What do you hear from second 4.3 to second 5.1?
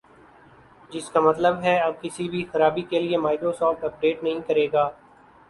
کرے گا